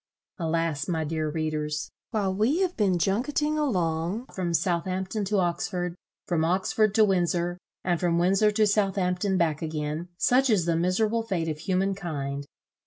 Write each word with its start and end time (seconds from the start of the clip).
Alas, 0.39 0.87
my 0.87 1.03
dear 1.03 1.29
readers! 1.29 1.91
while 2.09 2.33
we 2.33 2.61
have 2.61 2.75
been 2.75 2.97
junketting 2.97 3.55
along 3.55 4.25
from 4.33 4.51
Southampton 4.51 5.23
to 5.25 5.37
Oxford, 5.37 5.93
from 6.25 6.43
Oxford 6.43 6.95
to 6.95 7.05
Windsor, 7.05 7.59
and 7.83 7.99
from 7.99 8.17
Windsor 8.17 8.49
to 8.51 8.65
Southampton 8.65 9.37
back 9.37 9.61
again, 9.61 10.07
such 10.17 10.49
is 10.49 10.65
the 10.65 10.75
miserable 10.75 11.21
fate 11.21 11.47
of 11.47 11.59
human 11.59 11.93
kind! 11.93 12.47